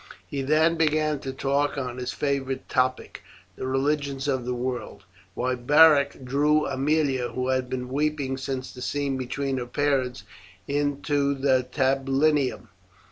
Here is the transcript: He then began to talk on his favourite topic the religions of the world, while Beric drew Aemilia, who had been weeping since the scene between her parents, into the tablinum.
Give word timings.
He 0.25 0.41
then 0.41 0.77
began 0.77 1.19
to 1.19 1.31
talk 1.31 1.77
on 1.77 1.97
his 1.97 2.11
favourite 2.11 2.67
topic 2.67 3.21
the 3.55 3.67
religions 3.67 4.27
of 4.27 4.45
the 4.45 4.53
world, 4.55 5.03
while 5.35 5.55
Beric 5.55 6.25
drew 6.25 6.65
Aemilia, 6.67 7.31
who 7.35 7.49
had 7.49 7.69
been 7.69 7.87
weeping 7.87 8.35
since 8.39 8.73
the 8.73 8.81
scene 8.81 9.15
between 9.15 9.59
her 9.59 9.67
parents, 9.67 10.23
into 10.67 11.35
the 11.35 11.67
tablinum. 11.71 12.69